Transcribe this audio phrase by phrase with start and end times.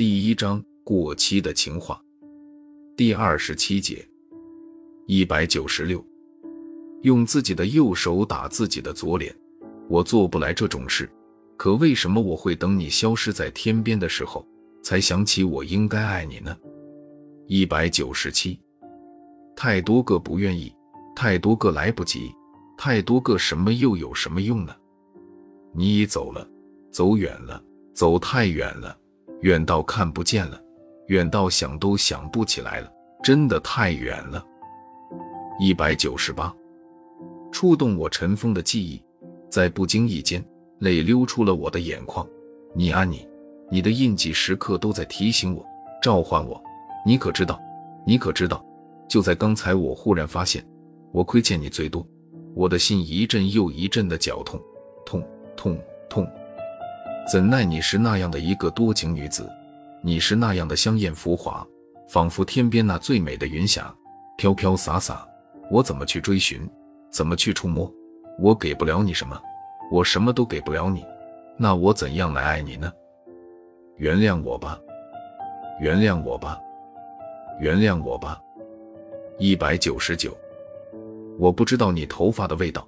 [0.00, 2.02] 第一章过期的情话，
[2.96, 4.02] 第二十七节，
[5.04, 6.02] 一百九十六，
[7.02, 9.36] 用自己的右手打自己的左脸，
[9.90, 11.06] 我做不来这种事。
[11.58, 14.42] 可为什么我会等你消失在天边的时候，
[14.82, 16.56] 才想起我应该爱你呢？
[17.46, 18.58] 一百九十七，
[19.54, 20.74] 太多个不愿意，
[21.14, 22.34] 太多个来不及，
[22.74, 24.74] 太多个什么又有什么用呢？
[25.74, 26.48] 你已走了，
[26.90, 27.62] 走远了，
[27.92, 28.96] 走太远了。
[29.42, 30.60] 远到看不见了，
[31.06, 34.44] 远到想都想不起来了，真的太远了。
[35.58, 36.54] 一百九十八，
[37.50, 39.02] 触动我尘封的记忆，
[39.48, 40.44] 在不经意间，
[40.80, 42.26] 泪溜出了我的眼眶。
[42.74, 43.26] 你啊你，
[43.70, 45.64] 你的印记时刻都在提醒我，
[46.02, 46.62] 召唤我。
[47.04, 47.58] 你可知道？
[48.06, 48.64] 你可知道？
[49.08, 50.64] 就在刚才，我忽然发现，
[51.12, 52.06] 我亏欠你最多。
[52.54, 54.60] 我的心一阵又一阵的绞痛，
[55.06, 55.22] 痛
[55.56, 55.89] 痛痛。
[57.30, 59.48] 怎奈你是那样的一个多情女子，
[60.02, 61.64] 你是那样的香艳浮华，
[62.08, 63.94] 仿佛天边那最美的云霞，
[64.36, 65.24] 飘飘洒洒。
[65.70, 66.68] 我怎么去追寻？
[67.08, 67.88] 怎么去触摸？
[68.40, 69.40] 我给不了你什么，
[69.92, 71.04] 我什么都给不了你。
[71.56, 72.92] 那我怎样来爱你呢？
[73.96, 74.76] 原谅我吧，
[75.80, 76.58] 原谅我吧，
[77.60, 78.40] 原谅我吧。
[79.38, 80.36] 一百九十九，
[81.38, 82.84] 我不知道你头发的味道，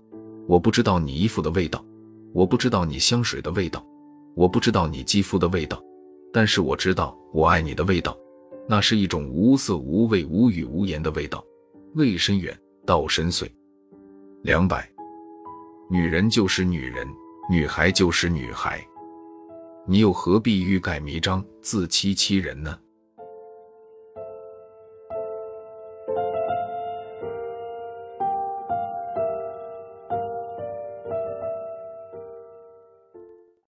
[0.49, 1.81] 我不知道你衣服的味道，
[2.33, 3.81] 我不知道你香水的味道。
[4.35, 5.83] 我不知道你肌肤的味道，
[6.33, 8.17] 但是我知道我爱你的味道。
[8.69, 11.45] 那是一种无色无味、无语无言的味道，
[11.95, 13.51] 味深远，道深邃。
[14.43, 14.89] 两百，
[15.91, 17.07] 女人就是女人，
[17.51, 18.81] 女孩就是女孩，
[19.87, 22.79] 你又何必欲盖弥彰，自欺欺人呢？